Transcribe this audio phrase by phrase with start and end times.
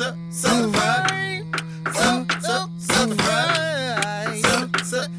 [0.00, 1.44] Southern fried.
[1.92, 4.40] Southern fried.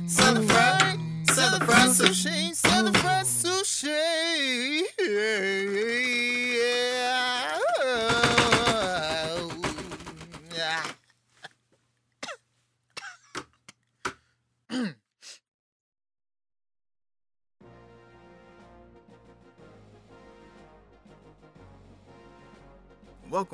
[0.08, 1.00] Southern fried.
[1.30, 2.56] Southern fried sushi.
[2.56, 2.61] Southern fried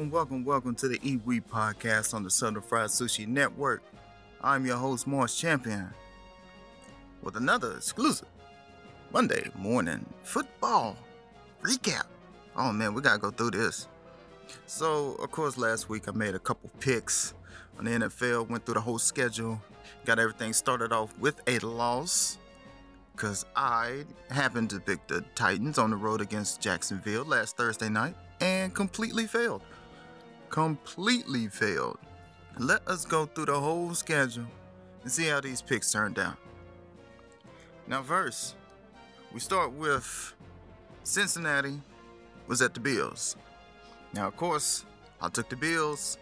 [0.07, 3.81] Welcome, welcome, welcome to the iiWii podcast on the Southern Fried Sushi Network.
[4.41, 5.89] I'm your host, Morris Champion,
[7.21, 8.29] with another exclusive
[9.11, 10.95] Monday morning football
[11.61, 12.05] recap.
[12.55, 13.89] Oh man, we gotta go through this.
[14.65, 17.33] So, of course, last week I made a couple picks
[17.77, 19.61] on the NFL, went through the whole schedule,
[20.05, 22.37] got everything started off with a loss
[23.11, 28.15] because I happened to pick the Titans on the road against Jacksonville last Thursday night
[28.39, 29.63] and completely failed.
[30.49, 31.99] Completely failed.
[32.57, 34.47] Let us go through the whole schedule
[35.03, 36.37] and see how these picks turned out.
[37.87, 38.55] Now, first,
[39.33, 40.33] we start with
[41.03, 41.79] Cincinnati
[42.47, 43.35] was at the Bills.
[44.13, 44.85] Now, of course,
[45.21, 46.17] I took the Bills,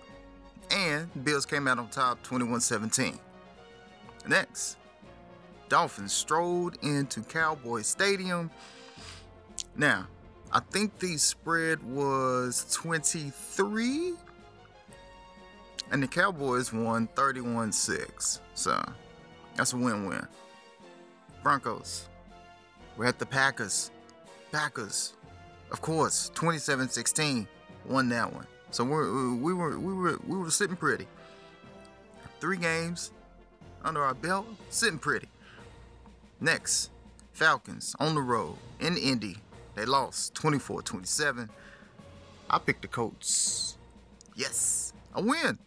[0.72, 3.20] and the Bills came out on top 21 17.
[4.28, 4.78] Next,
[5.70, 8.52] Dolphins strolled into Cowboy Stadium.
[9.76, 10.08] Now,
[10.56, 14.14] I think the spread was 23,
[15.92, 18.40] and the Cowboys won 31 6.
[18.54, 18.82] So,
[19.58, 20.26] that's a win win.
[21.44, 22.08] Broncos,
[22.96, 23.92] we're at the Packers.
[24.54, 25.16] Packers,
[25.72, 27.46] of course, 27 16
[27.90, 28.48] won that one.
[28.72, 31.06] So we're, we were we were we were sitting pretty.
[32.40, 33.12] Three games
[33.84, 35.28] under our belt, sitting pretty.
[36.40, 36.92] Next,
[37.34, 39.36] Falcons on the road in Indy.
[39.76, 41.50] They lost 24-27.
[42.50, 43.78] I picked the Colts.
[44.36, 45.58] Yes, a win.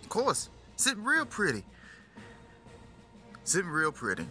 [0.00, 1.64] Of course, sitting real pretty.
[3.44, 4.26] Sitting real pretty.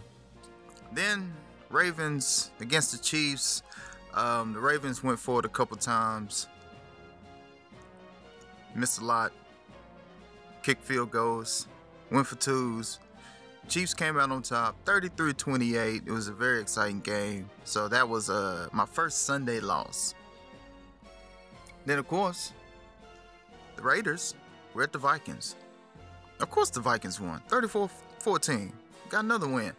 [0.94, 1.34] Then
[1.70, 3.64] Ravens against the Chiefs.
[4.14, 6.48] Um, the Ravens went for it a couple times.
[8.76, 9.31] Missed a lot.
[10.64, 11.68] Kick field goals.
[12.12, 13.00] Went for twos.
[13.68, 16.04] Chiefs came out on top 33 28.
[16.06, 17.50] It was a very exciting game.
[17.64, 20.14] So that was uh, my first Sunday loss.
[21.86, 22.54] Then, of course,
[23.76, 24.36] the Raiders
[24.74, 25.56] were at the Vikings.
[26.40, 27.90] Of course, the Vikings won 34
[28.20, 28.74] 14.
[29.10, 29.74] Got another win.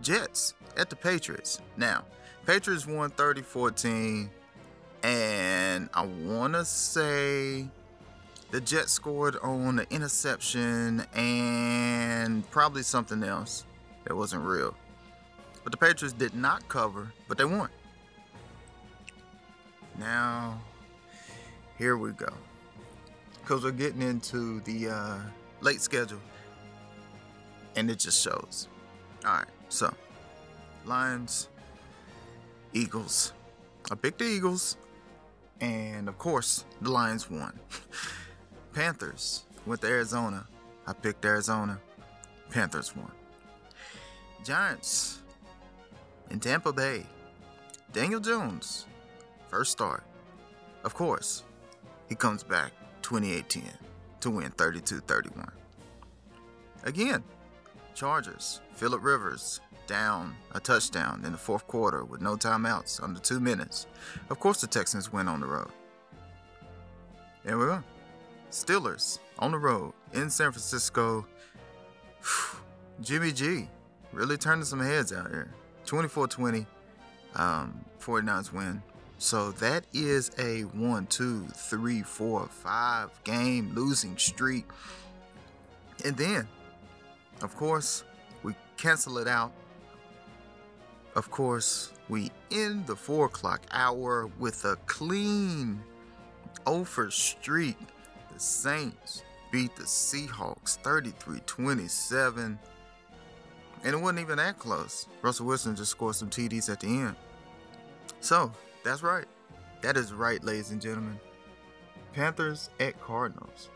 [0.00, 1.60] Jets at the Patriots.
[1.76, 2.04] Now,
[2.46, 4.30] Patriots won 30 14.
[5.02, 7.68] And I want to say
[8.50, 13.64] the Jets scored on the interception and probably something else
[14.04, 14.74] that wasn't real.
[15.62, 17.68] But the Patriots did not cover, but they won.
[19.98, 20.60] Now,
[21.78, 22.32] here we go.
[23.40, 25.18] Because we're getting into the uh,
[25.60, 26.20] late schedule.
[27.76, 28.68] And it just shows.
[29.24, 29.92] All right, so
[30.84, 31.48] Lions,
[32.72, 33.32] Eagles.
[33.90, 34.76] I picked the Eagles.
[35.60, 37.58] And of course, the Lions won.
[38.74, 40.44] Panthers went to Arizona.
[40.84, 41.78] I picked Arizona.
[42.50, 43.10] Panthers won.
[44.44, 45.22] Giants
[46.30, 47.06] in Tampa Bay.
[47.92, 48.86] Daniel Jones,
[49.48, 50.02] first start.
[50.82, 51.44] Of course,
[52.08, 53.62] he comes back 28
[54.20, 55.48] to win 32 31.
[56.82, 57.22] Again,
[57.94, 63.38] Chargers, Philip Rivers down a touchdown in the fourth quarter with no timeouts under two
[63.38, 63.86] minutes.
[64.30, 65.70] Of course, the Texans win on the road.
[67.44, 67.82] There we go.
[68.54, 71.26] Steelers on the road in San Francisco.
[73.00, 73.68] Jimmy G
[74.12, 75.50] really turning some heads out here.
[75.86, 76.64] 24 20,
[77.34, 78.80] um, 49ers win.
[79.18, 84.66] So that is a one, two, three, four, five game losing streak.
[86.04, 86.46] And then,
[87.42, 88.04] of course,
[88.44, 89.52] we cancel it out.
[91.16, 95.82] Of course, we end the four o'clock hour with a clean
[96.66, 97.76] over streak.
[98.34, 102.58] The Saints beat the Seahawks 33 27.
[103.84, 105.06] And it wasn't even that close.
[105.22, 107.16] Russell Wilson just scored some TDs at the end.
[108.20, 108.50] So,
[108.82, 109.26] that's right.
[109.82, 111.20] That is right, ladies and gentlemen.
[112.12, 113.68] Panthers at Cardinals.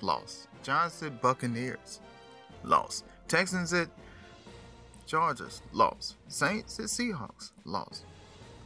[0.00, 0.48] Loss.
[0.62, 2.00] Giants at Buccaneers.
[2.64, 3.04] Loss.
[3.28, 3.88] Texans at
[5.06, 5.62] Chargers.
[5.72, 6.16] Loss.
[6.28, 7.52] Saints at Seahawks.
[7.64, 8.02] Loss.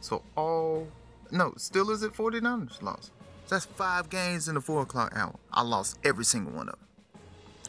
[0.01, 0.87] So all
[1.31, 2.81] no, Steelers at 49ers.
[2.81, 3.11] Loss.
[3.49, 5.35] That's five games in the four o'clock hour.
[5.51, 6.87] I lost every single one of them.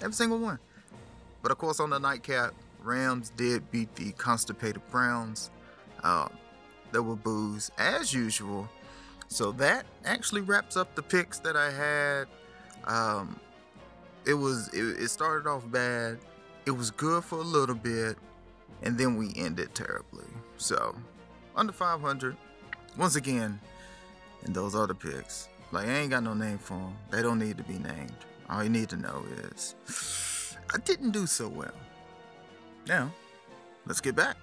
[0.03, 0.59] Every single one.
[1.43, 5.51] But of course, on the nightcap, Rams did beat the constipated Browns.
[6.05, 6.29] Uh,
[6.93, 8.69] there were boos as usual.
[9.29, 12.29] So that actually wraps up the picks that I had
[12.85, 13.39] Um,
[14.27, 16.19] it was it, it started off bad.
[16.67, 18.17] It was good for a little bit,
[18.83, 20.27] and then we ended terribly.
[20.57, 20.95] So
[21.57, 22.37] under 500.
[22.99, 23.61] Once again,
[24.45, 25.49] and those are the picks.
[25.73, 26.97] Like I ain't got no name for them.
[27.11, 28.13] They don't need to be named.
[28.49, 29.25] All you need to know
[29.55, 31.75] is I didn't do so well.
[32.87, 33.13] Now,
[33.87, 34.37] let's get back.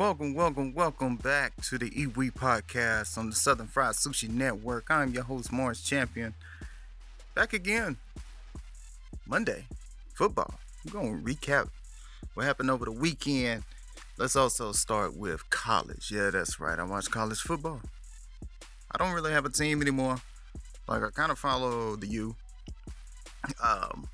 [0.00, 4.86] Welcome, welcome, welcome back to the iiWii podcast on the Southern Fried Sushi Network.
[4.88, 6.32] I'm your host, Morris Champion.
[7.34, 7.98] Back again.
[9.26, 9.66] Monday,
[10.14, 10.54] football.
[10.86, 11.68] We're going to recap
[12.32, 13.62] what happened over the weekend.
[14.16, 16.10] Let's also start with college.
[16.10, 16.78] Yeah, that's right.
[16.78, 17.82] I watch college football.
[18.90, 20.16] I don't really have a team anymore.
[20.88, 22.36] Like, I kind of follow the U.
[23.62, 24.08] Um,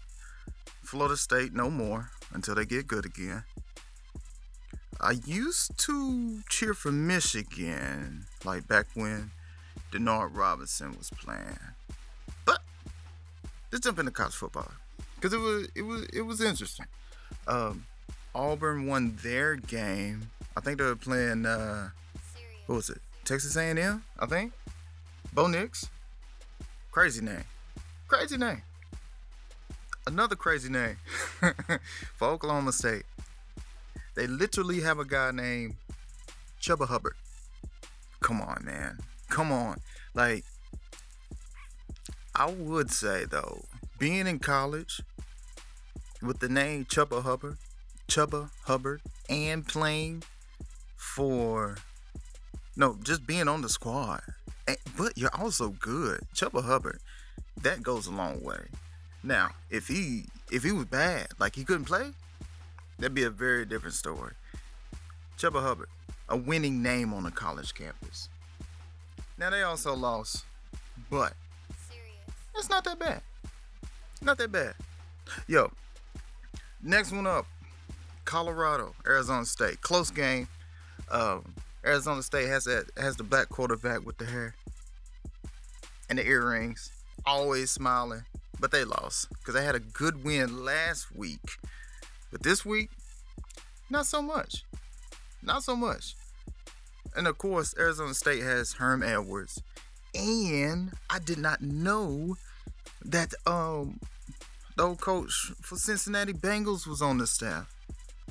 [0.82, 3.44] Florida State, no more until they get good again.
[5.00, 9.30] I used to cheer for Michigan, like back when
[9.92, 11.58] Denard Robinson was playing.
[12.44, 12.60] But
[13.70, 14.70] let's jump into college football
[15.16, 16.86] because it was it was it was interesting.
[17.46, 17.84] Um,
[18.34, 20.30] Auburn won their game.
[20.56, 21.46] I think they were playing.
[21.46, 21.90] Uh,
[22.66, 23.00] what was it?
[23.24, 24.02] Texas A&M.
[24.18, 24.52] I think.
[25.32, 25.90] Bo Nix.
[26.90, 27.44] Crazy name.
[28.08, 28.62] Crazy name.
[30.06, 30.96] Another crazy name
[32.16, 33.04] for Oklahoma State.
[34.16, 35.76] They literally have a guy named
[36.60, 37.14] Chuba Hubbard.
[38.20, 38.98] Come on, man.
[39.28, 39.76] Come on.
[40.14, 40.44] Like,
[42.34, 43.64] I would say, though,
[43.98, 45.02] being in college
[46.22, 47.58] with the name Chuba Hubbard,
[48.08, 50.22] Chuba Hubbard, and playing
[50.96, 51.76] for,
[52.74, 54.22] no, just being on the squad,
[54.96, 56.20] but you're also good.
[56.34, 57.00] Chuba Hubbard,
[57.62, 58.68] that goes a long way.
[59.22, 62.12] Now, if he if he was bad, like he couldn't play,
[62.98, 64.32] That'd be a very different story.
[65.38, 65.88] Chuba Hubbard,
[66.28, 68.28] a winning name on a college campus.
[69.38, 70.44] Now they also lost,
[71.10, 71.34] but
[72.56, 73.20] it's not that bad.
[74.22, 74.74] Not that bad.
[75.46, 75.70] Yo,
[76.82, 77.46] next one up,
[78.24, 79.82] Colorado, Arizona State.
[79.82, 80.48] Close game.
[81.10, 81.54] Um,
[81.84, 84.54] Arizona State has that has the black quarterback with the hair
[86.08, 86.92] and the earrings,
[87.26, 88.22] always smiling,
[88.58, 91.58] but they lost because they had a good win last week
[92.36, 92.90] but this week,
[93.88, 94.62] not so much.
[95.42, 96.16] Not so much.
[97.16, 99.62] And of course, Arizona State has Herm Edwards.
[100.14, 102.36] And I did not know
[103.02, 104.00] that um
[104.76, 107.74] the old coach for Cincinnati Bengals was on the staff.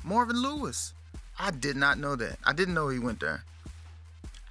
[0.04, 0.92] Marvin Lewis.
[1.36, 2.38] I did not know that.
[2.44, 3.42] I didn't know he went there.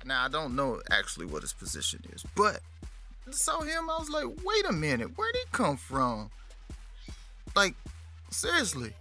[0.04, 2.60] Now I don't know actually what his position is, but
[3.26, 6.30] I saw him, I was like, wait a minute, where'd he come from?
[7.56, 7.76] Like,
[8.32, 8.94] seriously.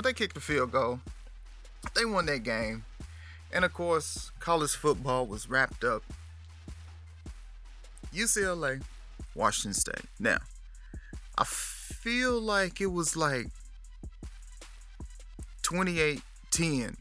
[0.00, 1.00] But they kicked the field goal.
[1.94, 2.86] They won that game.
[3.52, 6.02] And of course, college football was wrapped up.
[8.10, 8.82] UCLA,
[9.34, 10.06] Washington State.
[10.18, 10.38] Now,
[11.36, 13.48] I feel like it was like
[15.64, 16.96] 28 10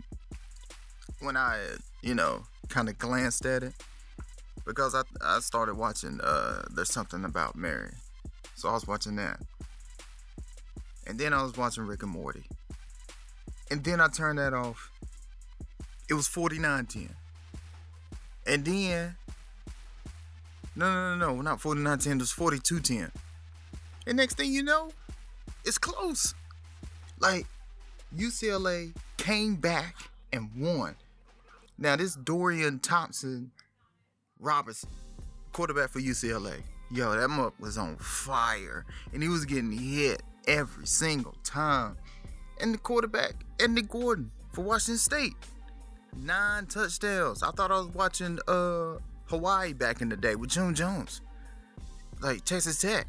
[1.21, 1.57] when I,
[2.01, 3.75] you know, kind of glanced at it
[4.65, 7.93] because I, I started watching uh, There's Something About Mary.
[8.55, 9.39] So I was watching that.
[11.07, 12.43] And then I was watching Rick and Morty.
[13.71, 14.91] And then I turned that off.
[16.09, 17.15] It was 4910.
[18.47, 19.15] And then
[20.75, 23.11] no no no no not 4910, it was 4210.
[24.07, 24.91] And next thing you know,
[25.65, 26.33] it's close.
[27.19, 27.45] Like
[28.17, 29.95] UCLA came back
[30.33, 30.95] and won.
[31.77, 33.51] Now this Dorian Thompson
[34.39, 34.89] Robinson,
[35.51, 36.61] quarterback for UCLA.
[36.91, 38.85] Yo, that muck was on fire.
[39.13, 41.97] And he was getting hit every single time
[42.59, 45.33] and the quarterback, Andy Gordon for Washington State.
[46.15, 47.43] Nine touchdowns.
[47.43, 51.21] I thought I was watching uh Hawaii back in the day with June Jones.
[52.21, 53.07] Like Texas Tech.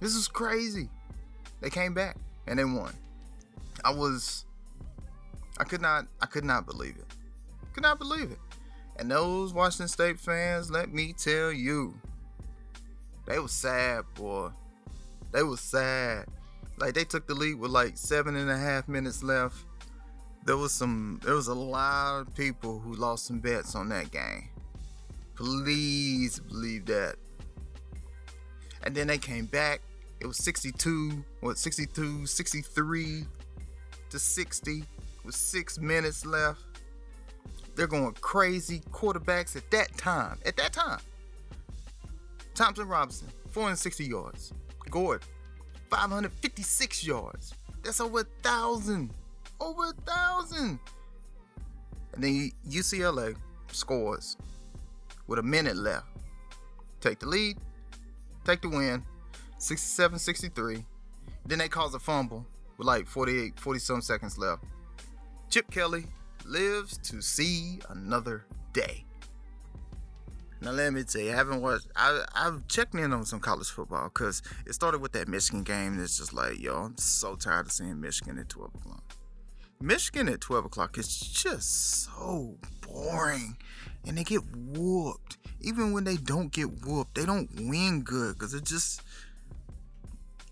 [0.00, 0.88] This is crazy.
[1.60, 2.16] They came back
[2.46, 2.92] and they won.
[3.84, 4.44] I was
[5.58, 7.06] I could not I could not believe it.
[7.74, 8.38] Could not believe it.
[8.96, 11.94] And those Washington State fans, let me tell you,
[13.26, 14.50] they were sad, boy.
[15.32, 16.26] They were sad.
[16.76, 19.64] Like they took the lead with like seven and a half minutes left.
[20.44, 24.10] There was some there was a lot of people who lost some bets on that
[24.10, 24.48] game.
[25.34, 27.16] Please believe that.
[28.82, 29.80] And then they came back.
[30.20, 33.24] It was 62, what 62, 63
[34.10, 34.84] to 60
[35.24, 36.60] with six minutes left.
[37.74, 38.80] They're going crazy.
[38.92, 41.00] Quarterbacks at that time, at that time.
[42.54, 44.52] Thompson Robinson, 460 yards.
[44.90, 45.22] Gord,
[45.94, 47.54] 556 yards.
[47.84, 49.10] That's over a thousand.
[49.60, 50.80] Over a thousand.
[52.14, 53.36] And then UCLA
[53.70, 54.36] scores
[55.28, 56.06] with a minute left.
[57.00, 57.58] Take the lead,
[58.44, 59.04] take the win,
[59.58, 60.84] 67 63.
[61.46, 62.44] Then they cause a fumble
[62.76, 64.64] with like 48, 40 some seconds left.
[65.48, 66.06] Chip Kelly
[66.44, 69.04] lives to see another day.
[70.60, 71.88] Now let me tell you, I haven't watched.
[71.94, 75.94] I I've checked in on some college football because it started with that Michigan game.
[75.94, 79.02] And it's just like, yo, I'm so tired of seeing Michigan at 12 o'clock.
[79.80, 83.56] Michigan at 12 o'clock is just so boring,
[84.06, 85.36] and they get whooped.
[85.60, 89.02] Even when they don't get whooped, they don't win good because it just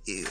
[0.07, 0.31] it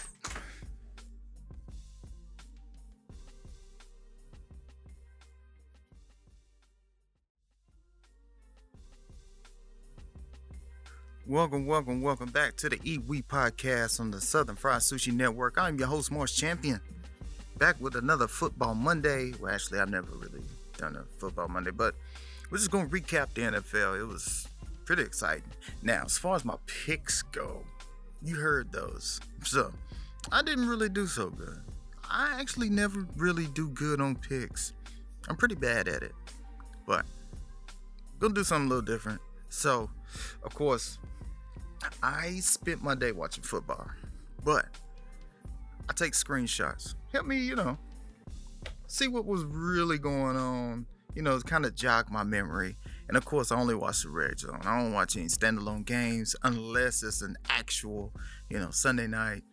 [11.32, 15.58] Welcome, welcome, welcome back to the iiWii podcast on the Southern Fried Sushi Network.
[15.58, 16.82] I'm your host, Morris Champion,
[17.58, 19.32] back with another Football Monday.
[19.40, 20.44] Well, actually, I've never really
[20.78, 21.96] done a Football Monday, but
[22.50, 24.02] we're just going to recap the NFL.
[24.02, 24.46] It was
[24.84, 25.46] pretty exciting.
[25.82, 27.64] Now, as far as my picks go,
[28.22, 29.22] you heard those.
[29.46, 29.72] So,
[30.34, 31.62] I didn't really do so good.
[32.10, 34.74] I actually never really do good on picks.
[35.30, 36.12] I'm pretty bad at it,
[36.86, 37.06] but
[38.20, 39.22] gonna do something a little different.
[39.48, 39.90] So,
[40.44, 41.00] of course,
[42.04, 43.88] I spent my day watching football,
[44.44, 44.66] but
[45.90, 46.96] I take screenshots.
[47.12, 47.78] Help me, you know,
[48.88, 50.86] see what was really going on.
[51.16, 52.78] You know, kind of jog my memory.
[53.10, 54.62] And of course, I only watch the red zone.
[54.64, 58.14] I don't watch any standalone games unless it's an actual,
[58.50, 59.44] you know, Sunday night,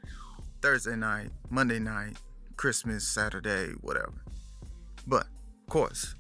[0.63, 2.17] Thursday night, Monday night,
[2.57, 4.15] Christmas, Saturday, whatever.
[5.07, 6.15] But of course,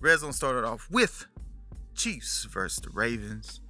[0.00, 1.26] red zone started off with
[1.94, 3.60] Chiefs versus the Ravens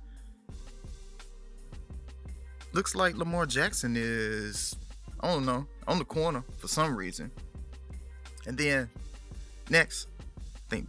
[2.74, 4.76] looks like Lamar Jackson is,
[5.20, 7.30] I don't know, on the corner for some reason.
[8.46, 8.90] And then
[9.70, 10.88] next, I think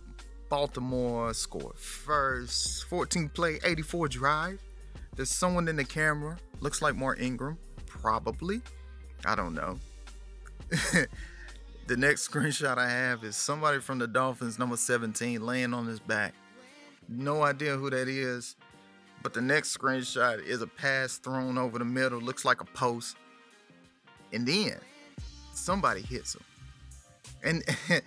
[0.50, 4.62] Baltimore scored first, 14 play, 84 drive.
[5.16, 8.62] There's someone in the camera, looks like Mark Ingram, probably.
[9.24, 9.80] I don't know.
[11.88, 16.00] the next screenshot I have is somebody from the Dolphins, number 17, laying on his
[16.00, 16.34] back.
[17.08, 18.56] No idea who that is.
[19.26, 23.18] But the next screenshot is a pass thrown over the middle, looks like a post.
[24.32, 24.76] And then
[25.52, 26.44] somebody hits him.
[27.44, 27.64] And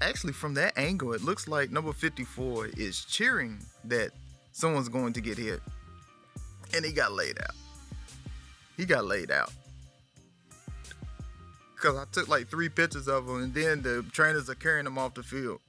[0.00, 4.10] actually, from that angle, it looks like number 54 is cheering that
[4.50, 5.60] someone's going to get hit.
[6.74, 7.54] And he got laid out.
[8.76, 9.52] He got laid out.
[11.76, 14.98] Because I took like three pictures of him, and then the trainers are carrying him
[14.98, 15.60] off the field.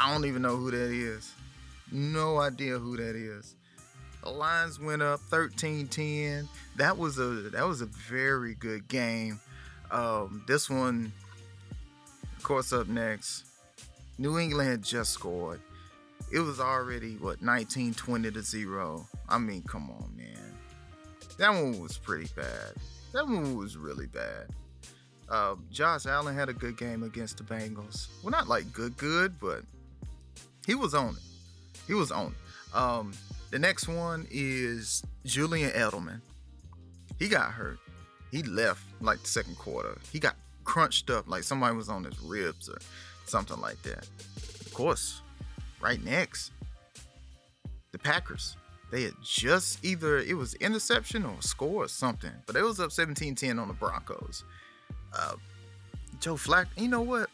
[0.00, 1.33] I don't even know who that is.
[1.94, 3.54] No idea who that is.
[4.24, 6.48] The lines went up 13-10.
[6.74, 9.38] That was a that was a very good game.
[9.92, 11.12] Um, this one,
[12.36, 13.44] of course, up next.
[14.18, 15.60] New England had just scored.
[16.32, 19.06] It was already what 19 20 to 0.
[19.28, 20.58] I mean, come on, man.
[21.38, 22.72] That one was pretty bad.
[23.12, 24.48] That one was really bad.
[25.28, 28.08] Uh, Josh Allen had a good game against the Bengals.
[28.24, 29.60] Well, not like good, good, but
[30.66, 31.33] he was on it.
[31.86, 32.34] He was on
[32.72, 33.12] Um,
[33.50, 36.20] the next one is Julian Edelman.
[37.18, 37.78] He got hurt.
[38.32, 39.96] He left like the second quarter.
[40.12, 42.78] He got crunched up like somebody was on his ribs or
[43.26, 44.08] something like that.
[44.60, 45.22] Of course,
[45.80, 46.50] right next,
[47.92, 48.56] the Packers.
[48.90, 52.90] They had just either it was interception or score or something, but it was up
[52.90, 54.44] 17-10 on the Broncos.
[55.12, 55.34] Uh,
[56.20, 57.30] Joe Flack, you know what?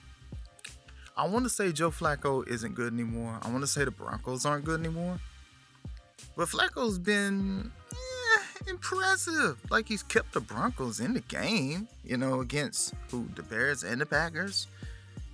[1.21, 3.39] I want to say Joe Flacco isn't good anymore.
[3.43, 5.21] I want to say the Broncos aren't good anymore.
[6.35, 9.61] But Flacco's been eh, impressive.
[9.71, 13.29] Like he's kept the Broncos in the game, you know, against who?
[13.37, 14.67] The Bears and the Packers.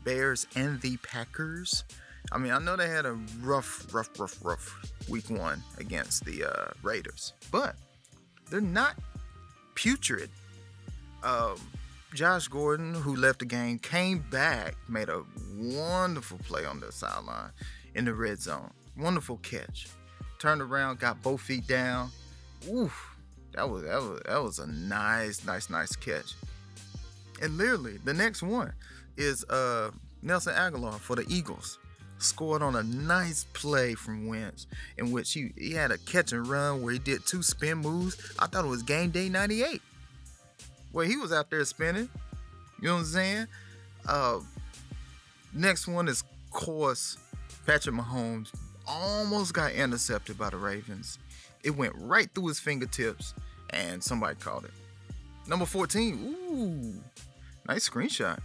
[0.02, 1.84] Bears and the Packers.
[2.32, 6.46] I mean, I know they had a rough, rough, rough, rough week one against the
[6.46, 7.76] uh, Raiders, but
[8.50, 8.96] they're not
[9.76, 10.30] putrid.
[11.22, 11.60] Um,
[12.14, 15.22] Josh Gordon, who left the game, came back, made a
[15.56, 17.50] wonderful play on the sideline
[17.94, 18.70] in the red zone.
[18.96, 19.88] Wonderful catch.
[20.38, 22.10] Turned around, got both feet down.
[22.70, 23.16] Oof,
[23.52, 26.34] that was that was that was a nice, nice, nice catch.
[27.42, 28.72] And literally, the next one
[29.16, 29.90] is uh,
[30.22, 31.78] Nelson Agholor for the Eagles.
[32.18, 36.46] Scored on a nice play from Wentz, in which he, he had a catch and
[36.46, 38.16] run where he did two spin moves.
[38.38, 39.82] I thought it was game day 98
[40.96, 42.08] where he was out there spinning.
[42.80, 43.46] You know what I'm saying?
[44.08, 44.38] Uh,
[45.52, 47.18] Next one is, of course,
[47.66, 48.50] Patrick Mahomes
[48.86, 51.18] almost got intercepted by the Ravens.
[51.62, 53.34] It went right through his fingertips,
[53.70, 54.70] and somebody caught it.
[55.46, 56.14] Number 14,
[56.50, 56.94] ooh,
[57.68, 58.38] nice screenshot.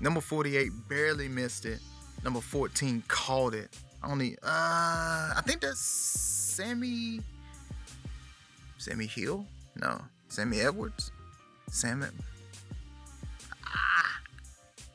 [0.00, 1.80] Number 48 barely missed it.
[2.24, 3.76] Number 14 called it.
[4.02, 7.20] Only, uh, I think that's Sammy.
[8.78, 9.44] Sammy Hill?
[9.76, 11.12] No, Sammy Edwards.
[11.70, 12.06] Sammy.
[13.64, 14.20] Ah,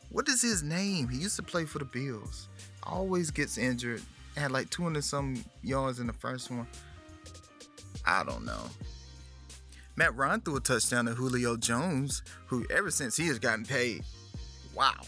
[0.09, 1.07] what is his name?
[1.07, 2.49] He used to play for the Bills.
[2.83, 4.01] Always gets injured.
[4.37, 6.67] Had like 200 some yards in the first one.
[8.05, 8.69] I don't know.
[9.95, 14.03] Matt Ryan threw a touchdown to Julio Jones, who ever since he has gotten paid,
[14.75, 14.99] wow,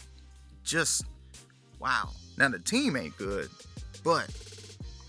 [0.64, 1.04] just
[1.78, 2.08] wow.
[2.38, 3.50] Now the team ain't good,
[4.02, 4.30] but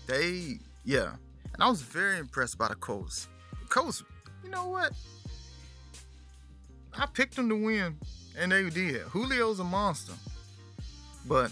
[0.06, 1.12] they, yeah.
[1.54, 3.28] And I was very impressed by the Colts.
[3.62, 4.04] The Colts,
[4.44, 4.92] you know what?
[6.96, 7.96] I picked them to win,
[8.38, 9.02] and they did.
[9.12, 10.12] Julio's a monster,
[11.26, 11.50] but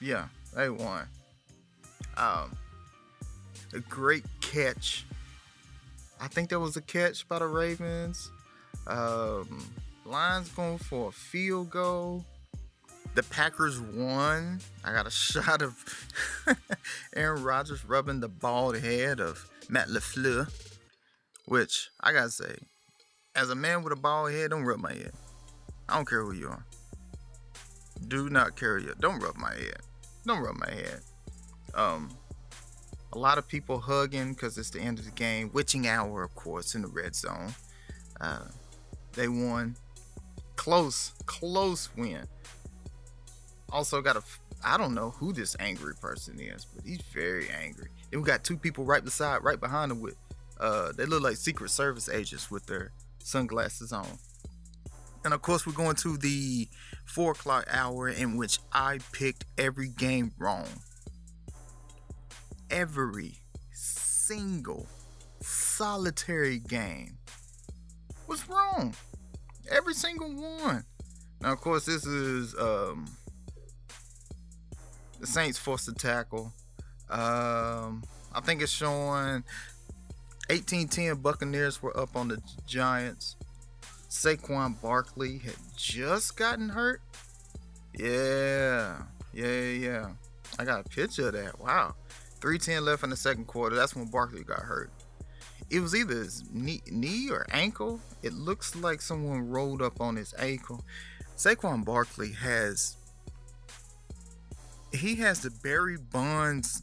[0.00, 1.06] yeah, they won.
[2.16, 2.56] Um,
[3.72, 5.04] a great catch.
[6.20, 8.30] I think there was a catch by the Ravens.
[8.86, 9.66] Um,
[10.04, 12.24] Lions going for a field goal.
[13.14, 14.60] The Packers won.
[14.84, 15.74] I got a shot of
[17.16, 20.50] Aaron Rodgers rubbing the bald head of Matt LaFleur,
[21.46, 22.56] which I gotta say,
[23.34, 25.12] as a man with a bald head, don't rub my head.
[25.88, 26.64] I don't care who you are.
[28.08, 28.94] Do not care you.
[29.00, 29.78] Don't rub my head.
[30.26, 31.00] Don't rub my head.
[31.74, 32.10] Um,
[33.12, 35.50] a lot of people hugging because it's the end of the game.
[35.52, 37.54] Witching hour, of course, in the red zone.
[38.20, 38.46] Uh,
[39.12, 39.76] they won.
[40.56, 42.26] Close, close win.
[43.70, 44.22] Also got a.
[44.64, 47.88] I don't know who this angry person is, but he's very angry.
[48.10, 50.16] Then we got two people right beside, right behind him with.
[50.58, 52.92] Uh, they look like Secret Service agents with their
[53.24, 54.06] sunglasses on.
[55.24, 56.68] And of course, we're going to the
[57.06, 60.66] four o'clock hour in which I picked every game wrong
[62.74, 63.36] every
[63.72, 64.86] single
[65.40, 67.16] solitary game
[68.26, 68.94] was wrong.
[69.70, 70.84] Every single one.
[71.40, 73.06] Now, of course, this is um,
[75.20, 76.52] the Saints forced to tackle.
[77.08, 79.44] Um, I think it's showing
[80.48, 83.36] 18-10 Buccaneers were up on the Giants.
[84.08, 87.00] Saquon Barkley had just gotten hurt.
[87.98, 89.02] Yeah,
[89.32, 90.10] yeah, yeah.
[90.58, 91.58] I got a picture of that.
[91.60, 91.94] Wow.
[92.40, 93.74] 310 left in the second quarter.
[93.74, 94.90] That's when Barkley got hurt.
[95.70, 98.00] It was either his knee, knee or ankle.
[98.22, 100.84] It looks like someone rolled up on his ankle.
[101.36, 102.96] Saquon Barkley has
[104.92, 106.82] he has the Barry Bonds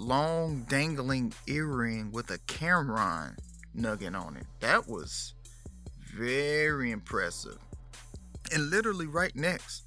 [0.00, 3.36] long dangling earring with a Cameron
[3.74, 4.46] nugget on it.
[4.60, 5.34] That was
[6.16, 7.58] very impressive.
[8.52, 9.84] And literally right next,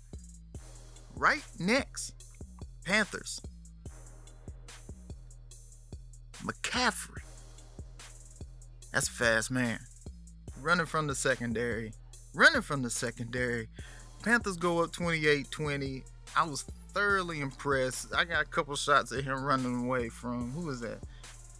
[1.15, 2.13] right next,
[2.85, 3.41] Panthers.
[6.43, 7.23] McCaffrey.
[8.91, 9.79] That's a fast man.
[10.61, 11.91] Running from the secondary.
[12.35, 13.67] Running from the secondary.
[14.21, 16.03] Panthers go up 28 20.
[16.35, 18.13] I was thoroughly impressed.
[18.15, 20.99] I got a couple shots of him running away from who was that?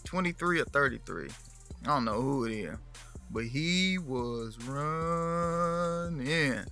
[0.06, 1.30] 23 or 33.
[1.84, 2.78] I don't know who it is.
[3.32, 6.66] But he was running.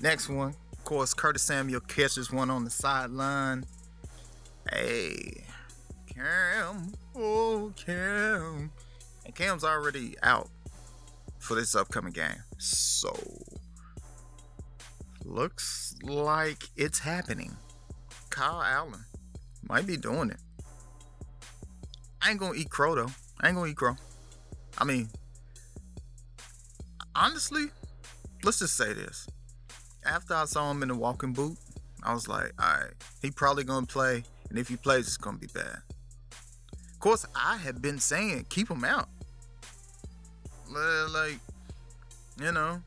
[0.00, 0.54] Next one.
[0.72, 3.64] Of course, Curtis Samuel catches one on the sideline.
[4.70, 5.44] Hey,
[6.06, 6.92] Cam.
[7.14, 8.70] Oh, Cam.
[9.24, 10.50] And Cam's already out
[11.38, 12.42] for this upcoming game.
[12.58, 13.16] So,
[15.24, 17.56] looks like it's happening.
[18.30, 19.04] Kyle Allen
[19.68, 20.40] might be doing it.
[22.20, 23.10] I ain't gonna eat crow though.
[23.40, 23.96] I ain't gonna eat crow.
[24.78, 25.08] I mean,
[27.14, 27.66] honestly,
[28.44, 29.26] let's just say this.
[30.04, 31.56] After I saw him in the walking boot,
[32.02, 35.38] I was like, all right, he probably gonna play, and if he plays, it's gonna
[35.38, 35.78] be bad
[36.90, 39.08] Of course, I have been saying keep him out.
[40.68, 41.38] Like,
[42.40, 42.82] you know,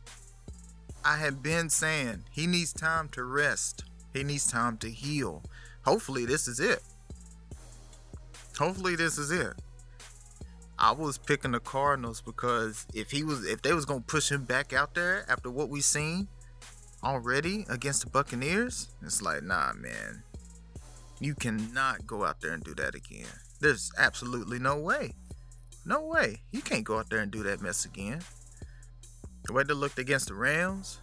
[1.05, 3.83] I have been saying he needs time to rest.
[4.11, 5.43] He needs time to heal.
[5.83, 6.81] Hopefully, this is it.
[8.57, 9.53] Hopefully, this is it.
[10.79, 14.45] I was picking the Cardinals because if he was, if they was gonna push him
[14.45, 16.27] back out there after what we seen
[17.03, 20.23] already against the Buccaneers, it's like, nah, man,
[21.19, 23.27] you cannot go out there and do that again.
[23.59, 25.13] There's absolutely no way.
[25.85, 26.41] No way.
[26.51, 28.21] You can't go out there and do that mess again.
[29.45, 30.99] The way they looked against the Rams,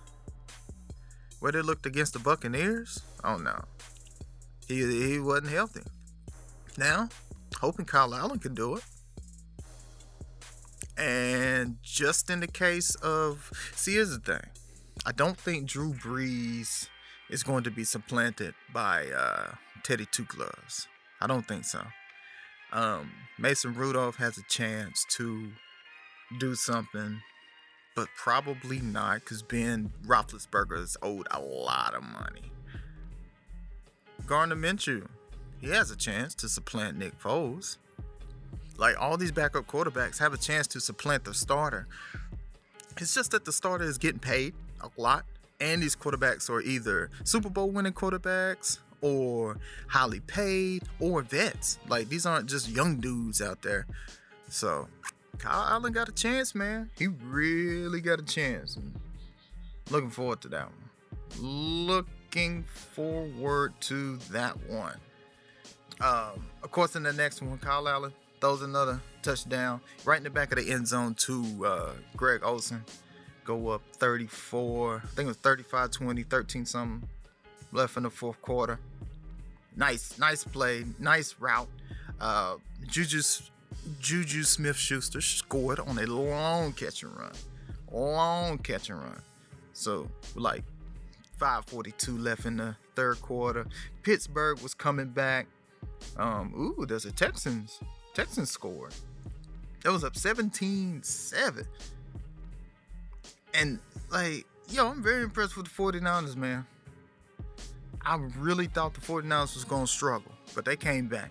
[1.38, 3.64] the way they looked against the Buccaneers, oh no.
[4.68, 5.82] He, he wasn't healthy.
[6.76, 7.08] Now,
[7.60, 8.84] hoping Kyle Allen can do it.
[10.96, 14.44] And just in the case of, see, here's the thing.
[15.04, 16.88] I don't think Drew Brees
[17.30, 20.86] is going to be supplanted by uh, Teddy Two Gloves.
[21.20, 21.82] I don't think so.
[22.72, 25.50] Um, Mason Rudolph has a chance to
[26.38, 27.20] do something,
[27.94, 32.52] but probably not because Ben Roethlisberger is owed a lot of money.
[34.26, 35.06] Gardner Minshew,
[35.60, 37.76] he has a chance to supplant Nick Foles.
[38.78, 41.86] Like all these backup quarterbacks have a chance to supplant the starter.
[42.98, 45.24] It's just that the starter is getting paid a lot,
[45.60, 51.78] and these quarterbacks are either Super Bowl winning quarterbacks or highly paid or vets.
[51.88, 53.86] Like these aren't just young dudes out there.
[54.48, 54.88] So
[55.42, 56.88] Kyle Allen got a chance, man.
[56.96, 58.78] He really got a chance.
[59.90, 61.86] Looking forward to that one.
[61.86, 64.96] Looking forward to that one.
[66.00, 70.30] Um, of course, in the next one, Kyle Allen throws another touchdown right in the
[70.30, 72.84] back of the end zone to uh, Greg Olsen.
[73.44, 77.08] Go up 34, I think it was 35 20, 13 something
[77.72, 78.78] left in the fourth quarter.
[79.74, 81.68] Nice, nice play, nice route.
[82.20, 82.58] Uh,
[84.00, 87.32] Juju Smith Schuster scored on a long catch and run.
[87.90, 89.20] Long catch and run.
[89.72, 90.64] So, like
[91.38, 93.66] 542 left in the third quarter.
[94.02, 95.46] Pittsburgh was coming back.
[96.16, 97.80] Um, ooh, there's a Texans
[98.14, 98.94] Texans scored.
[99.84, 101.66] It was up 17-7.
[103.54, 103.78] And
[104.10, 106.66] like, yo, I'm very impressed with the 49ers, man.
[108.04, 111.30] I really thought the 49ers was gonna struggle, but they came back.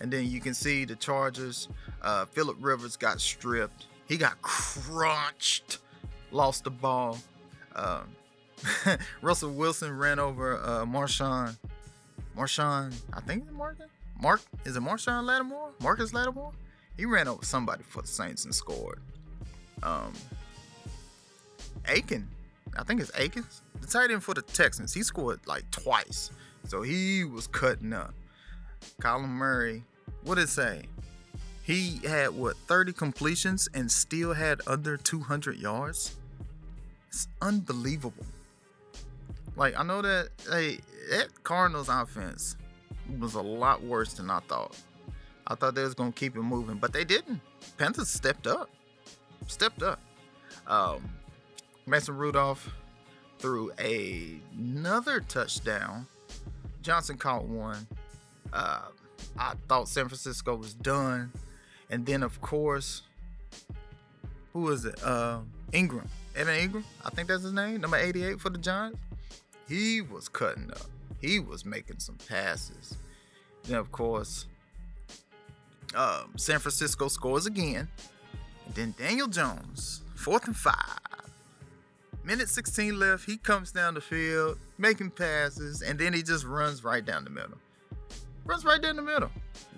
[0.00, 1.68] And then you can see the Chargers.
[2.02, 3.86] Uh, Philip Rivers got stripped.
[4.06, 5.78] He got crunched.
[6.30, 7.18] Lost the ball.
[7.76, 8.16] Um,
[9.22, 11.56] Russell Wilson ran over uh, Marshawn.
[12.36, 13.76] Marshawn, I think it's Mark.
[14.20, 15.70] Mark is it Marshawn Lattimore?
[15.80, 16.52] Marcus Lattimore?
[16.96, 19.00] He ran over somebody for the Saints and scored.
[19.82, 20.12] Um,
[21.86, 22.28] Aiken,
[22.76, 24.92] I think it's Akins, the tight end for the Texans.
[24.92, 26.30] He scored like twice,
[26.66, 28.14] so he was cutting up.
[29.00, 29.84] Kyler Murray,
[30.24, 30.82] what did it say?
[31.62, 36.16] He had what 30 completions and still had under 200 yards.
[37.08, 38.26] It's unbelievable.
[39.56, 40.78] Like I know that hey,
[41.10, 42.56] that Cardinals offense
[43.18, 44.76] was a lot worse than I thought.
[45.46, 47.40] I thought they was gonna keep it moving, but they didn't.
[47.76, 48.70] Panthers stepped up,
[49.46, 50.00] stepped up.
[50.66, 51.10] Um,
[51.86, 52.70] Mason Rudolph
[53.38, 56.06] threw a, another touchdown.
[56.82, 57.86] Johnson caught one.
[58.52, 58.82] Uh,
[59.38, 61.32] I thought San Francisco was done,
[61.88, 63.02] and then of course,
[64.52, 65.00] who was it?
[65.02, 65.40] Uh,
[65.72, 68.98] Engram, Evan Engram, I think that's his name, number 88 for the Giants.
[69.68, 70.86] He was cutting up.
[71.20, 72.96] He was making some passes.
[73.64, 74.46] Then of course,
[75.94, 77.88] um, San Francisco scores again.
[78.66, 80.98] And then Daniel Jones, fourth and five.
[82.24, 83.24] Minute 16 left.
[83.24, 87.30] He comes down the field, making passes, and then he just runs right down the
[87.30, 87.58] middle.
[88.44, 89.30] Runs right down the middle.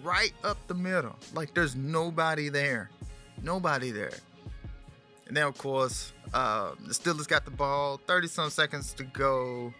[0.02, 1.16] Right up the middle.
[1.34, 2.90] Like there's nobody there.
[3.42, 4.12] Nobody there.
[5.26, 8.00] And then, of course, uh, the Steelers got the ball.
[8.06, 9.72] 30 some seconds to go.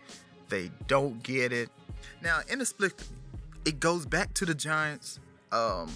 [0.49, 1.68] They don't get it.
[2.23, 3.05] Now, inexplicably,
[3.64, 5.21] it goes back to the Giants.
[5.51, 5.90] Um,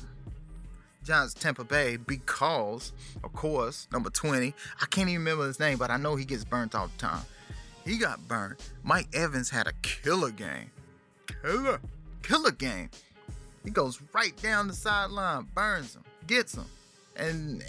[1.04, 5.90] Giants Tampa Bay because, of course, number 20, I can't even remember his name, but
[5.90, 7.24] I know he gets burnt all the time.
[7.84, 8.60] He got burnt.
[8.82, 10.70] Mike Evans had a killer game.
[11.42, 11.80] Killer.
[12.26, 12.90] Killer game.
[13.64, 16.64] He goes right down the sideline, burns him, gets him.
[17.14, 17.62] And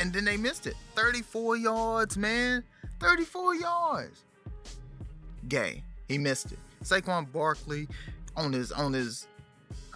[0.00, 0.74] and then they missed it.
[0.96, 2.64] 34 yards, man.
[2.98, 4.24] 34 yards.
[5.48, 5.84] Gay.
[6.08, 6.58] He missed it.
[6.82, 7.86] Saquon Barkley
[8.36, 9.28] on his on his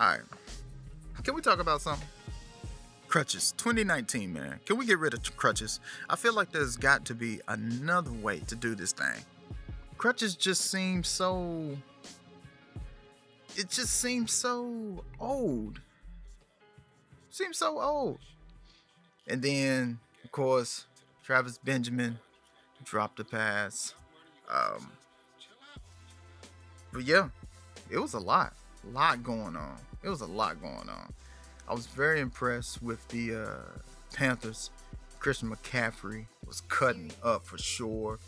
[0.01, 0.21] alright.
[1.25, 2.07] Can we talk about something?
[3.09, 7.13] crutches 2019 man can we get rid of crutches i feel like there's got to
[7.13, 9.25] be another way to do this thing
[9.99, 11.77] crutches just seem so
[13.57, 15.81] it just seems so old
[17.31, 18.19] seems so old
[19.27, 20.87] and then of course
[21.23, 22.19] travis benjamin
[22.85, 23.95] dropped the pass
[24.49, 24.91] um
[26.93, 27.29] but yeah
[27.91, 28.53] it was a lot
[28.89, 31.13] a lot going on it was a lot going on
[31.71, 33.79] I was very impressed with the uh,
[34.13, 34.71] Panthers.
[35.21, 38.19] Christian McCaffrey was cutting up for sure.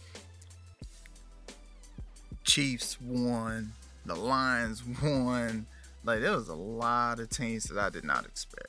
[2.44, 3.72] Chiefs won.
[4.06, 5.66] The Lions won.
[6.04, 8.68] Like there was a lot of teams that I did not expect.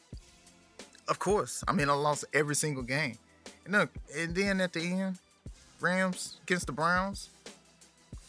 [1.08, 3.18] Of course, I mean I lost every single game.
[3.66, 5.18] And look, and then at the end,
[5.80, 7.30] Rams against the Browns.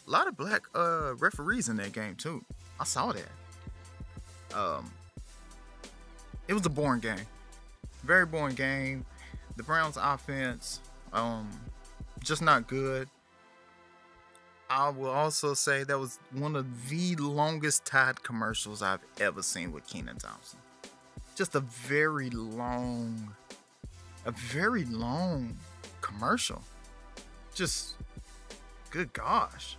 [0.06, 2.44] A lot of black uh, referees in that game too.
[2.78, 4.58] I saw that.
[4.58, 4.90] Um,
[6.46, 7.26] it was a boring game.
[8.02, 9.04] Very boring game.
[9.56, 10.80] The Browns offense,
[11.12, 11.48] um,
[12.22, 13.08] just not good.
[14.76, 19.70] I will also say that was one of the longest Tide commercials I've ever seen
[19.70, 20.58] with Kenan Thompson.
[21.36, 23.36] Just a very long,
[24.26, 25.56] a very long
[26.00, 26.60] commercial.
[27.54, 27.94] Just,
[28.90, 29.76] good gosh.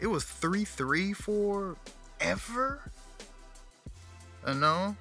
[0.00, 1.76] It was 3 3 for
[2.20, 2.90] ever?
[4.44, 4.96] I know.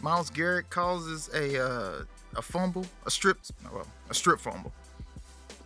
[0.00, 3.36] Myles Garrett causes a uh, a fumble, a strip,
[3.70, 4.72] well, a strip fumble,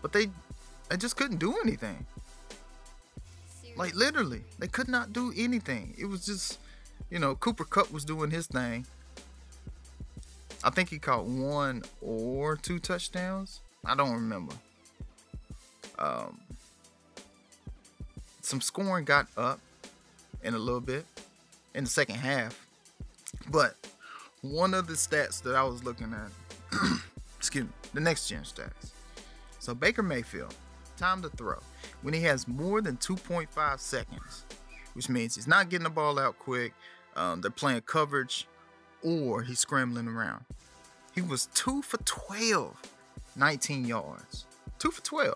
[0.02, 0.26] but they
[0.88, 2.04] they just couldn't do anything.
[3.76, 5.94] Like literally, they could not do anything.
[5.98, 6.58] It was just,
[7.10, 8.86] you know, Cooper Kupp was doing his thing.
[10.62, 13.60] I think he caught one or two touchdowns.
[13.84, 14.54] I don't remember.
[15.98, 16.40] Um,
[18.40, 19.60] some scoring got up
[20.42, 21.04] in a little bit
[21.74, 22.66] in the second half,
[23.50, 23.74] but
[24.42, 26.78] one of the stats that I was looking at,
[27.38, 28.92] excuse me, the next gen stats.
[29.58, 30.54] So Baker Mayfield,
[30.96, 31.58] time to throw
[32.04, 34.44] when he has more than 2.5 seconds,
[34.92, 36.74] which means he's not getting the ball out quick,
[37.16, 38.46] um, they're playing coverage,
[39.02, 40.44] or he's scrambling around.
[41.14, 42.76] He was 2 for 12,
[43.36, 44.44] 19 yards.
[44.80, 45.34] 2 for 12.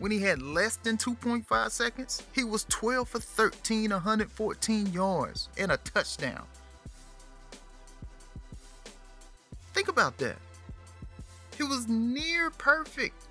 [0.00, 5.70] When he had less than 2.5 seconds, he was 12 for 13, 114 yards, and
[5.70, 6.42] a touchdown.
[9.72, 10.36] Think about that.
[11.56, 13.25] He was near perfect.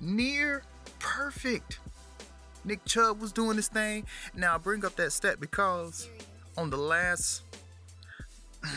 [0.00, 0.62] Near
[0.98, 1.78] perfect.
[2.64, 4.06] Nick Chubb was doing this thing.
[4.34, 6.08] Now I bring up that stat because
[6.56, 7.42] on the last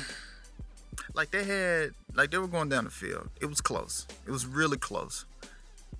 [1.13, 3.29] like they had like they were going down the field.
[3.41, 4.07] It was close.
[4.25, 5.25] It was really close.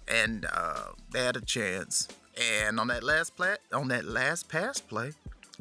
[0.08, 2.08] And uh, they had a chance.
[2.62, 5.12] And on that last play, on that last pass play,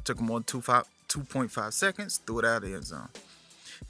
[0.05, 3.09] took them on two five, 2.5 seconds, threw it out of the end zone.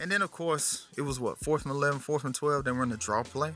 [0.01, 2.83] And then, of course, it was what, fourth and 11, fourth and 12, then we're
[2.83, 3.53] in the draw play.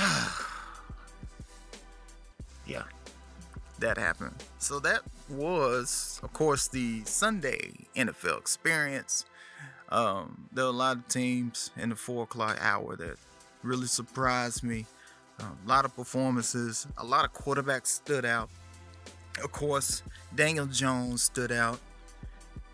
[2.66, 2.84] yeah,
[3.80, 4.34] that happened.
[4.58, 9.26] So that was, of course, the Sunday NFL experience.
[9.90, 13.16] Um, there were a lot of teams in the four o'clock hour that
[13.62, 14.86] really surprised me.
[15.40, 18.48] Um, a lot of performances, a lot of quarterbacks stood out.
[19.42, 20.02] Of course,
[20.34, 21.80] Daniel Jones stood out.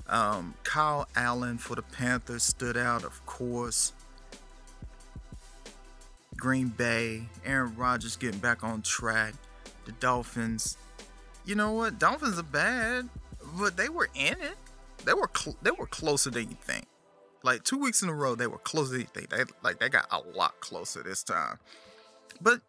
[0.08, 3.92] Um, Kyle Allen for the Panthers stood out, of course.
[6.36, 9.34] Green Bay, Aaron Rodgers getting back on track.
[9.84, 10.76] The Dolphins,
[11.44, 11.98] you know what?
[11.98, 13.08] Dolphins are bad,
[13.58, 14.56] but they were in it.
[15.04, 16.86] They were cl- they were closer than you think.
[17.42, 19.30] Like two weeks in a row, they were closer than you think.
[19.30, 21.58] They like they got a lot closer this time.
[22.40, 22.60] But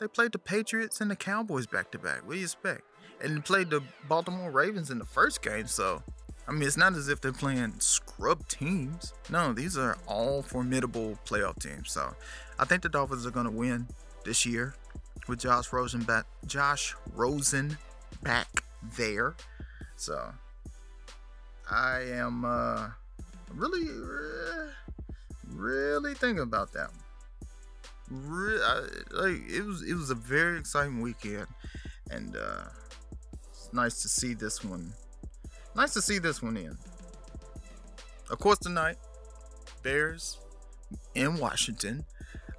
[0.00, 2.26] they played the Patriots and the Cowboys back to back.
[2.26, 2.82] What do you expect?
[3.22, 6.02] And they played the Baltimore Ravens in the first game, so
[6.48, 9.12] I mean, it's not as if they're playing scrub teams.
[9.28, 11.92] No, these are all formidable playoff teams.
[11.92, 12.14] So
[12.58, 13.86] I think the Dolphins are going to win
[14.24, 14.74] this year
[15.28, 16.24] with Josh Rosen back.
[16.46, 17.76] Josh Rosen
[18.22, 18.64] back
[18.96, 19.34] there.
[19.96, 20.32] So
[21.70, 22.88] I am uh,
[23.52, 23.88] really,
[25.46, 26.90] really thinking about that.
[28.10, 28.80] I,
[29.10, 31.46] like it was, it was a very exciting weekend,
[32.10, 32.64] and uh,
[33.50, 34.94] it's nice to see this one
[35.74, 36.76] Nice to see this one in.
[38.30, 38.96] Of course, tonight,
[39.82, 40.38] Bears
[41.14, 42.04] in Washington.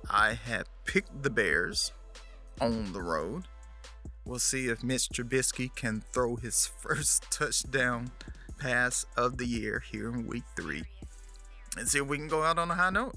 [0.09, 1.91] I have picked the Bears
[2.59, 3.43] on the road.
[4.25, 8.11] We'll see if Mitch Trubisky can throw his first touchdown
[8.57, 10.83] pass of the year here in week three.
[11.77, 13.15] And see if we can go out on a high note.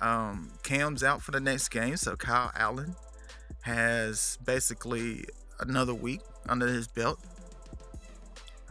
[0.00, 2.96] Um, Cam's out for the next game, so Kyle Allen
[3.62, 5.24] has basically
[5.60, 7.20] another week under his belt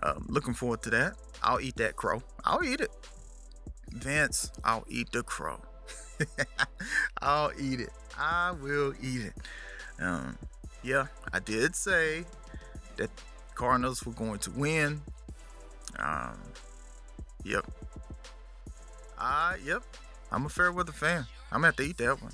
[0.04, 1.14] um, looking forward to that.
[1.44, 2.22] I'll eat that crow.
[2.46, 2.92] I'll eat it.
[3.90, 5.62] Vince, I'll eat the crow.
[7.22, 7.90] I'll eat it.
[8.18, 9.34] I will eat it.
[10.00, 10.38] Um,
[10.84, 12.26] yeah, I did say
[12.98, 13.10] that
[13.56, 15.02] Cardinals were going to win.
[16.00, 16.40] Um,
[17.44, 17.66] yep.
[19.18, 19.84] Uh, yep.
[20.32, 21.26] I'm a fair weather fan.
[21.52, 22.32] I'm gonna have to eat that one.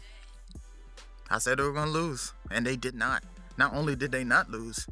[1.29, 3.23] I said they were gonna lose, and they did not.
[3.57, 4.87] Not only did they not lose,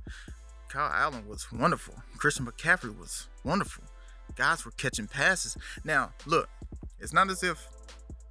[0.70, 1.96] Kyle Allen was wonderful.
[2.18, 3.84] Christian McCaffrey was wonderful.
[4.36, 5.58] Guys were catching passes.
[5.84, 6.50] Now, look,
[7.00, 7.68] it's not as if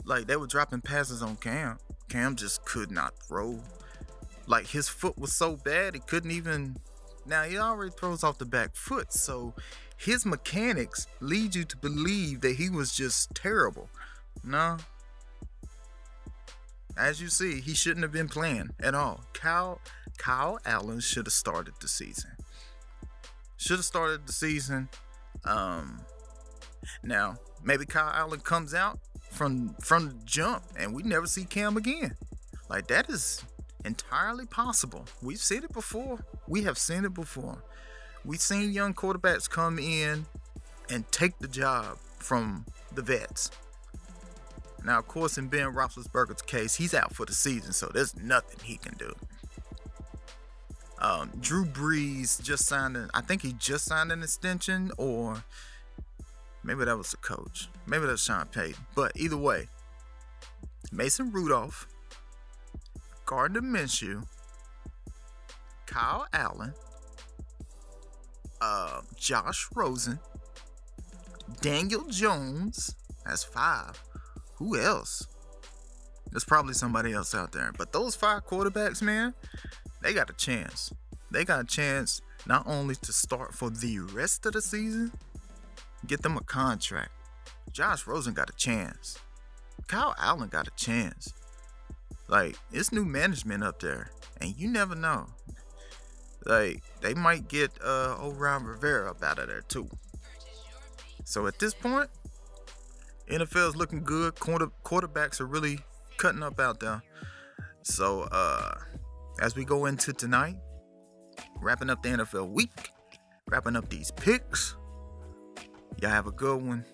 [0.04, 1.78] like they were dropping passes on Cam.
[2.08, 3.60] Cam just could not throw.
[4.46, 6.76] Like his foot was so bad he couldn't even.
[7.26, 9.54] Now he already throws off the back foot, so
[9.96, 13.88] his mechanics lead you to believe that he was just terrible.
[14.42, 14.76] No.
[16.96, 19.24] As you see, he shouldn't have been playing at all.
[19.32, 19.80] Kyle
[20.16, 22.30] Kyle Allen should have started the season.
[23.56, 24.88] Should have started the season.
[25.44, 26.00] Um,
[27.02, 28.98] now maybe Kyle Allen comes out
[29.30, 32.14] from from the jump and we never see Cam again.
[32.68, 33.44] Like that is
[33.84, 35.06] entirely possible.
[35.20, 36.24] We've seen it before.
[36.46, 37.62] We have seen it before.
[38.24, 40.26] We've seen young quarterbacks come in
[40.88, 43.50] and take the job from the vets.
[44.84, 48.58] Now, of course, in Ben Roethlisberger's case, he's out for the season, so there's nothing
[48.62, 49.14] he can do.
[50.98, 55.42] Um, Drew Brees just signed an, I think he just signed an extension, or
[56.62, 57.68] maybe that was the coach.
[57.86, 58.86] Maybe that's Sean Payton.
[58.94, 59.68] But either way,
[60.92, 61.88] Mason Rudolph,
[63.24, 64.26] Gardner Minshew,
[65.86, 66.74] Kyle Allen,
[68.60, 70.18] uh, Josh Rosen,
[71.60, 72.94] Daniel Jones.
[73.24, 74.00] That's five.
[74.64, 75.28] Who else?
[76.30, 77.70] There's probably somebody else out there.
[77.76, 79.34] But those five quarterbacks, man,
[80.00, 80.90] they got a chance.
[81.30, 85.12] They got a chance not only to start for the rest of the season,
[86.06, 87.10] get them a contract.
[87.72, 89.18] Josh Rosen got a chance.
[89.86, 91.34] Kyle Allen got a chance.
[92.28, 95.26] Like, it's new management up there, and you never know.
[96.46, 99.90] Like, they might get uh old Ron Rivera up out of there too.
[101.24, 102.08] So at this point,
[103.30, 104.38] NFL's looking good.
[104.38, 105.78] Quarter, quarterbacks are really
[106.18, 107.02] cutting up out there.
[107.82, 108.74] So uh
[109.40, 110.56] as we go into tonight,
[111.60, 112.90] wrapping up the NFL week,
[113.48, 114.76] wrapping up these picks.
[116.00, 116.84] Y'all have a good one.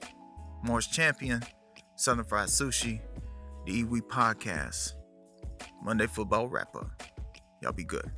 [0.62, 1.42] Morris Champion,
[1.96, 3.00] Southern Fried Sushi,
[3.66, 4.92] the iiWii Podcast,
[5.82, 7.02] Monday Football Wrap Up.
[7.62, 8.10] Y'all be good.